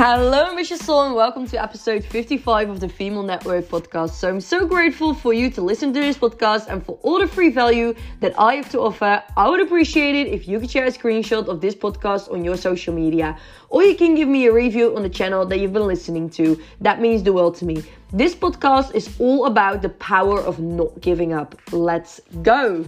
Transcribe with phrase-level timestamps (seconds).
[0.00, 0.84] Hello, Mrs.
[0.84, 4.10] Soul, and welcome to episode 55 of the Female Network podcast.
[4.10, 7.26] So, I'm so grateful for you to listen to this podcast and for all the
[7.26, 9.20] free value that I have to offer.
[9.36, 12.56] I would appreciate it if you could share a screenshot of this podcast on your
[12.56, 13.36] social media,
[13.70, 16.56] or you can give me a review on the channel that you've been listening to.
[16.80, 17.82] That means the world to me.
[18.12, 21.60] This podcast is all about the power of not giving up.
[21.72, 22.86] Let's go!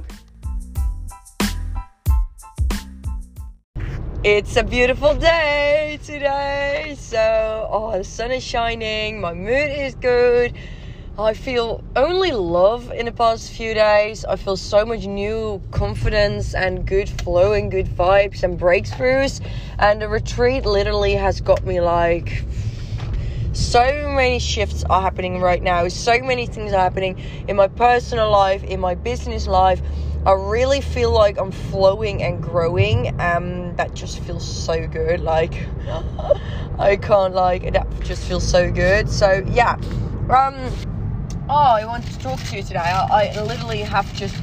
[4.22, 6.94] It's a beautiful day today.
[6.98, 10.52] So, oh, the sun is shining, my mood is good.
[11.18, 14.26] I feel only love in the past few days.
[14.26, 19.40] I feel so much new confidence and good flow and good vibes and breakthroughs.
[19.78, 22.44] And the retreat literally has got me like
[23.54, 23.82] so
[24.14, 25.88] many shifts are happening right now.
[25.88, 27.18] So many things are happening
[27.48, 29.80] in my personal life, in my business life
[30.26, 33.08] I really feel like I'm flowing and growing.
[33.18, 35.20] and that just feels so good.
[35.20, 35.66] Like
[36.78, 39.08] I can't like that just feels so good.
[39.08, 39.76] So yeah.
[40.28, 40.70] Um.
[41.48, 42.78] Oh, I want to talk to you today.
[42.78, 44.36] I, I literally have just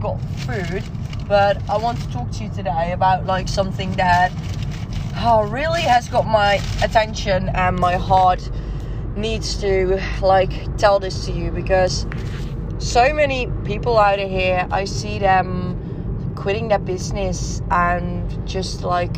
[0.00, 0.82] got food,
[1.28, 4.32] but I want to talk to you today about like something that
[5.16, 8.48] oh, really has got my attention and my heart
[9.16, 12.06] needs to like tell this to you because
[12.84, 19.16] so many people out of here, I see them quitting their business and just like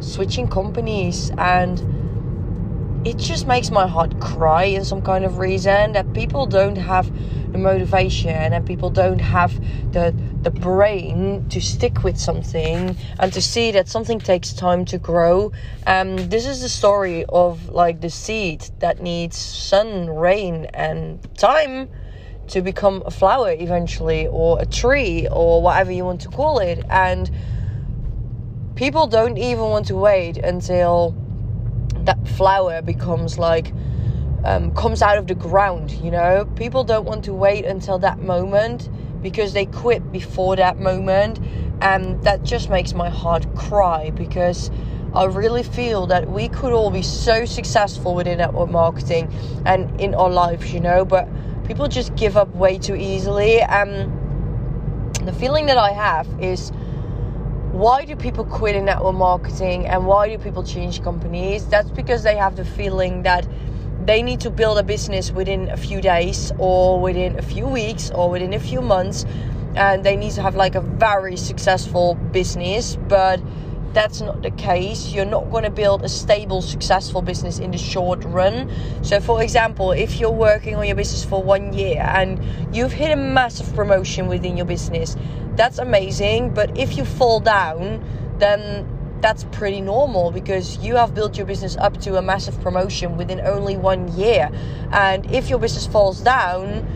[0.00, 1.32] switching companies.
[1.38, 6.76] And it just makes my heart cry in some kind of reason that people don't
[6.76, 7.10] have
[7.50, 9.58] the motivation and people don't have
[9.92, 14.98] the the brain to stick with something and to see that something takes time to
[14.98, 15.50] grow.
[15.86, 21.88] Um this is the story of like the seed that needs sun rain and time
[22.48, 26.84] to become a flower eventually, or a tree, or whatever you want to call it.
[26.90, 27.30] And
[28.74, 31.16] people don't even want to wait until
[31.96, 33.72] that flower becomes like
[34.44, 35.90] um, comes out of the ground.
[35.92, 38.88] You know, people don't want to wait until that moment
[39.22, 41.40] because they quit before that moment,
[41.82, 44.70] and that just makes my heart cry because.
[45.14, 49.32] I really feel that we could all be so successful within network marketing
[49.64, 51.26] and in our lives, you know, but
[51.68, 53.60] people just give up way too easily.
[53.60, 54.10] And
[55.26, 56.72] the feeling that I have is
[57.72, 61.66] why do people quit in network marketing and why do people change companies?
[61.66, 63.46] That's because they have the feeling that
[64.04, 68.10] they need to build a business within a few days or within a few weeks
[68.12, 69.26] or within a few months
[69.74, 73.38] and they need to have like a very successful business but
[73.92, 75.12] that's not the case.
[75.12, 78.70] You're not going to build a stable, successful business in the short run.
[79.02, 82.40] So, for example, if you're working on your business for one year and
[82.74, 85.16] you've hit a massive promotion within your business,
[85.56, 86.54] that's amazing.
[86.54, 88.04] But if you fall down,
[88.38, 88.86] then
[89.20, 93.40] that's pretty normal because you have built your business up to a massive promotion within
[93.40, 94.50] only one year.
[94.92, 96.86] And if your business falls down,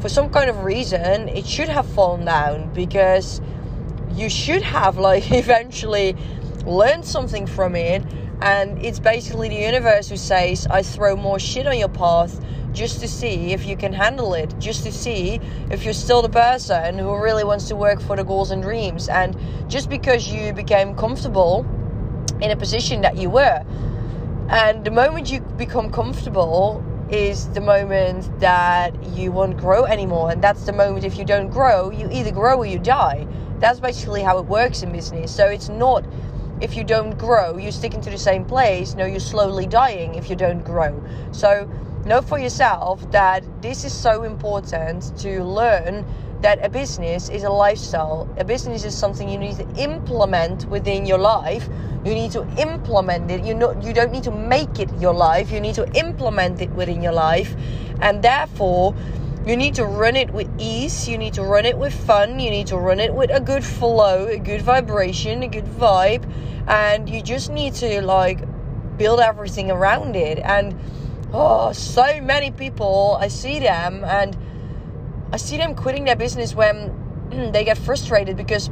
[0.00, 3.40] for some kind of reason, it should have fallen down because
[4.14, 6.16] you should have like eventually
[6.66, 8.02] learned something from it.
[8.40, 13.00] And it's basically the universe who says, I throw more shit on your path just
[13.00, 15.40] to see if you can handle it, just to see
[15.70, 19.08] if you're still the person who really wants to work for the goals and dreams.
[19.08, 19.36] And
[19.68, 21.64] just because you became comfortable
[22.40, 23.64] in a position that you were,
[24.48, 30.30] and the moment you become comfortable is the moment that you won't grow anymore.
[30.32, 33.26] And that's the moment if you don't grow, you either grow or you die.
[33.62, 35.30] That's basically how it works in business.
[35.30, 36.04] So it's not
[36.60, 38.96] if you don't grow, you're sticking to the same place.
[38.96, 41.00] No, you're slowly dying if you don't grow.
[41.30, 41.70] So
[42.04, 46.04] know for yourself that this is so important to learn
[46.40, 48.28] that a business is a lifestyle.
[48.36, 51.68] A business is something you need to implement within your life.
[52.04, 53.44] You need to implement it.
[53.44, 55.52] You know, you don't need to make it your life.
[55.52, 57.54] You need to implement it within your life,
[58.00, 58.92] and therefore
[59.46, 62.50] you need to run it with ease, you need to run it with fun, you
[62.50, 66.24] need to run it with a good flow, a good vibration, a good vibe,
[66.68, 68.38] and you just need to like
[68.96, 70.38] build everything around it.
[70.38, 70.78] And
[71.32, 74.36] oh, so many people, I see them and
[75.32, 76.92] I see them quitting their business when
[77.52, 78.70] they get frustrated because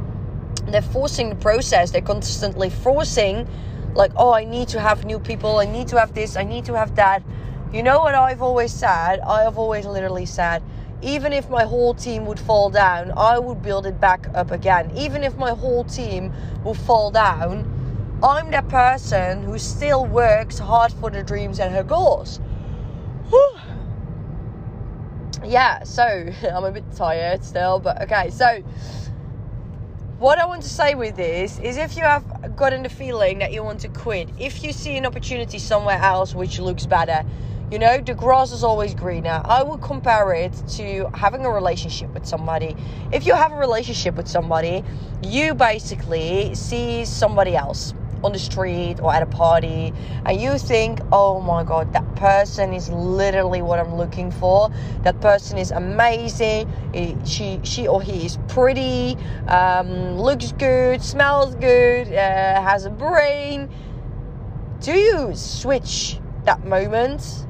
[0.67, 3.45] they're forcing the process, they're constantly forcing,
[3.93, 6.63] like, oh, I need to have new people, I need to have this, I need
[6.65, 7.23] to have that
[7.73, 9.21] you know what I've always said?
[9.21, 10.61] I have always literally said,
[11.01, 14.91] even if my whole team would fall down, I would build it back up again.
[14.95, 16.33] Even if my whole team
[16.63, 21.83] would fall down, I'm that person who still works hard for the dreams and her
[21.83, 22.39] goals.
[23.29, 23.57] Whew.
[25.45, 26.03] Yeah, so
[26.53, 28.61] I'm a bit tired still, but okay, so
[30.19, 33.53] what I want to say with this is if you have gotten the feeling that
[33.53, 37.25] you want to quit, if you see an opportunity somewhere else which looks better,
[37.71, 39.41] you know, the grass is always greener.
[39.45, 42.75] I would compare it to having a relationship with somebody.
[43.13, 44.83] If you have a relationship with somebody,
[45.23, 47.93] you basically see somebody else
[48.25, 49.93] on the street or at a party
[50.25, 54.69] and you think, oh my god, that person is literally what I'm looking for.
[55.03, 56.69] That person is amazing.
[57.23, 59.15] She, she or he is pretty,
[59.47, 63.69] um, looks good, smells good, uh, has a brain.
[64.81, 67.45] Do you switch that moment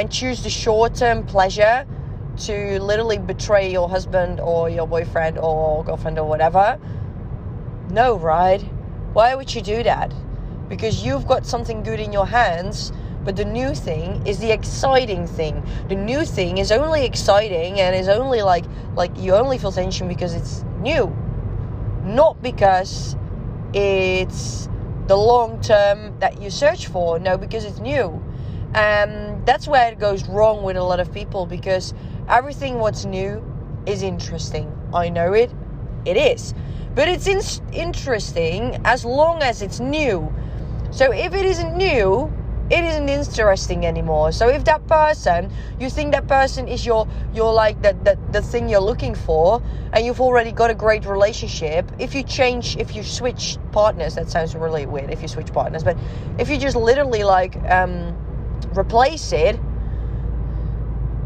[0.00, 1.86] and choose the short term pleasure
[2.38, 6.80] to literally betray your husband or your boyfriend or girlfriend or whatever?
[7.90, 8.62] No, right?
[9.12, 10.10] Why would you do that?
[10.70, 12.92] Because you've got something good in your hands,
[13.24, 15.62] but the new thing is the exciting thing.
[15.88, 18.64] The new thing is only exciting and is only like
[18.94, 21.14] like you only feel tension because it's new.
[22.04, 23.16] Not because
[23.74, 24.66] it's
[25.08, 27.18] the long term that you search for.
[27.18, 28.22] No, because it's new.
[28.74, 31.92] And that's where it goes wrong with a lot of people because
[32.28, 33.44] everything what's new
[33.86, 34.72] is interesting.
[34.94, 35.52] I know it.
[36.04, 36.54] It is.
[36.94, 40.32] But it's in- interesting as long as it's new.
[40.90, 42.32] So if it isn't new,
[42.70, 44.30] it isn't interesting anymore.
[44.30, 48.42] So if that person, you think that person is your your like the, the, the
[48.42, 49.60] thing you're looking for
[49.92, 54.30] and you've already got a great relationship, if you change if you switch partners, that
[54.30, 55.98] sounds really weird if you switch partners, but
[56.38, 58.16] if you just literally like um
[58.76, 59.58] replace it,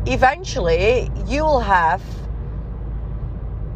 [0.07, 2.03] eventually you will have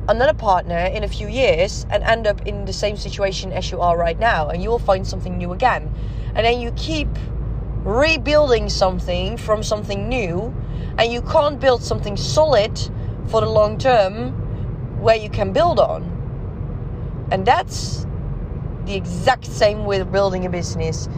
[0.08, 3.80] another partner in a few years and end up in the same situation as you
[3.80, 5.92] are right now and you will find something new again.
[6.34, 7.08] And then you keep
[7.84, 10.54] rebuilding something from something new
[10.96, 12.78] and you can't build something solid
[13.26, 14.32] for the long term
[15.00, 16.02] where you can build on.
[17.30, 18.06] And that's
[18.86, 21.08] the exact same with building a business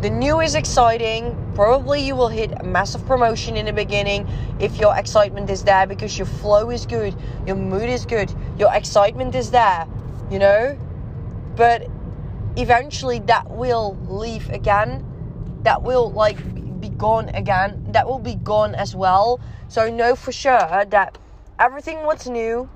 [0.00, 1.36] the new is exciting.
[1.54, 5.86] Probably you will hit a massive promotion in the beginning if your excitement is there
[5.86, 7.14] because your flow is good,
[7.46, 9.86] your mood is good, your excitement is there,
[10.30, 10.78] you know?
[11.56, 11.86] But
[12.56, 15.04] eventually that will leave again.
[15.62, 16.38] That will like
[16.80, 17.82] be gone again.
[17.88, 19.40] That will be gone as well.
[19.68, 21.16] So know for sure that
[21.58, 22.68] everything what's new,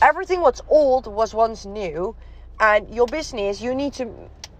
[0.00, 2.16] everything what's old was once new,
[2.58, 4.10] and your business you need to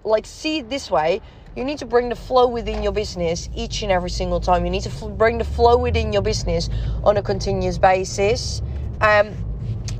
[0.04, 1.20] like see it this way
[1.54, 4.64] you need to bring the flow within your business each and every single time.
[4.64, 6.70] You need to f- bring the flow within your business
[7.04, 8.62] on a continuous basis.
[9.00, 9.34] Um,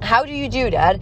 [0.00, 1.00] how do you do that?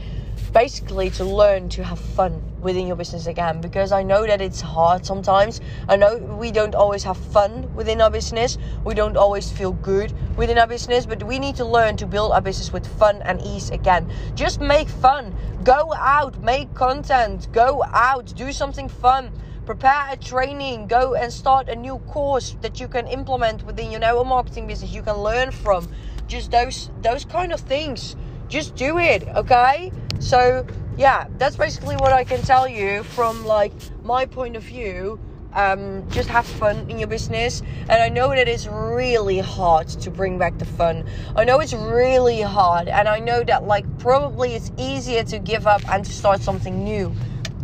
[0.52, 4.60] Basically, to learn to have fun within your business again because I know that it's
[4.60, 5.60] hard sometimes.
[5.88, 8.58] I know we don't always have fun within our business.
[8.84, 12.32] We don't always feel good within our business, but we need to learn to build
[12.32, 14.10] our business with fun and ease again.
[14.34, 15.32] Just make fun.
[15.62, 19.30] Go out, make content, go out, do something fun
[19.70, 24.00] prepare a training, go and start a new course that you can implement within your
[24.00, 24.90] network marketing business.
[24.90, 25.88] You can learn from
[26.26, 28.16] just those those kind of things.
[28.48, 29.92] Just do it, okay?
[30.18, 33.72] So yeah, that's basically what I can tell you from like
[34.02, 35.20] my point of view.
[35.52, 37.62] Um, just have fun in your business.
[37.88, 41.04] And I know that it's really hard to bring back the fun.
[41.36, 42.88] I know it's really hard.
[42.88, 46.84] And I know that, like, probably it's easier to give up and to start something
[46.84, 47.12] new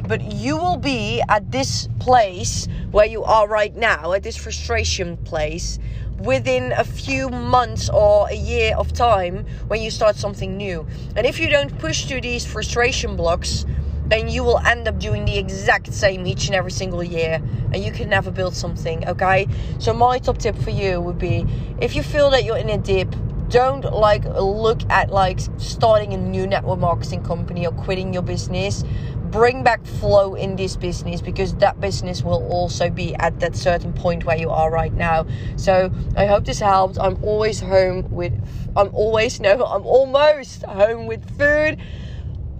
[0.06, 5.16] but you will be at this place where you are right now, at this frustration
[5.18, 5.78] place,
[6.18, 10.86] within a few months or a year of time when you start something new.
[11.14, 13.66] And if you don't push through these frustration blocks,
[14.08, 17.40] then you will end up doing the exact same each and every single year
[17.72, 19.48] and you can never build something okay
[19.80, 21.44] so my top tip for you would be
[21.80, 23.12] if you feel that you're in a dip
[23.48, 28.84] don't like look at like starting a new network marketing company or quitting your business
[29.30, 33.92] bring back flow in this business because that business will also be at that certain
[33.92, 35.26] point where you are right now.
[35.56, 36.98] So I hope this helped.
[36.98, 38.32] I'm always home with,
[38.76, 41.78] I'm always, no, I'm almost home with food.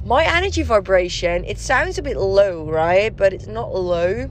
[0.04, 3.16] My energy vibration, it sounds a bit low, right?
[3.16, 4.30] But it's not low.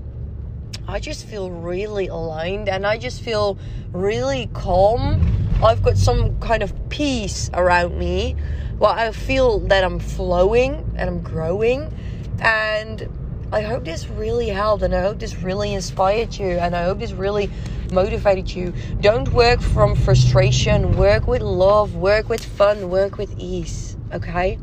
[0.88, 3.58] I just feel really aligned and I just feel
[3.92, 5.20] really calm.
[5.63, 8.36] I've got some kind of peace around me.
[8.77, 11.92] Well, I feel that I'm flowing and I'm growing
[12.39, 13.10] and
[13.51, 17.00] I hope this really helped and I hope this really inspired you and I hope
[17.00, 17.50] this really
[17.92, 18.74] motivated you.
[19.01, 24.58] Don't work from frustration, work with love, work with fun, work with ease, okay?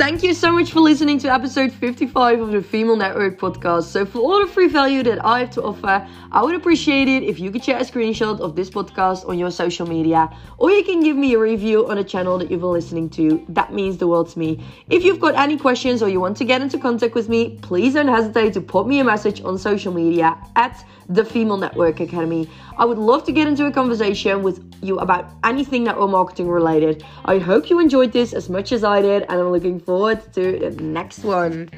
[0.00, 3.82] Thank you so much for listening to episode 55 of the Female Network podcast.
[3.82, 7.22] So, for all the free value that I have to offer, I would appreciate it
[7.22, 10.84] if you could share a screenshot of this podcast on your social media, or you
[10.84, 13.44] can give me a review on the channel that you've been listening to.
[13.50, 14.64] That means the world to me.
[14.88, 17.92] If you've got any questions or you want to get into contact with me, please
[17.92, 22.48] don't hesitate to pop me a message on social media at the Female Network Academy.
[22.78, 27.04] I would love to get into a conversation with you about anything network marketing related.
[27.24, 30.56] I hope you enjoyed this as much as I did, and I'm looking forward to
[30.60, 31.68] the next one.